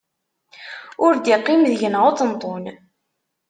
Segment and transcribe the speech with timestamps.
[1.05, 2.65] Ur d-iqqim deg-neɣ uṭenṭun.